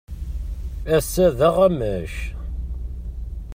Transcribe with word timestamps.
Ass-a 0.95 1.27
d 1.37 1.39
aɣamac. 1.47 2.13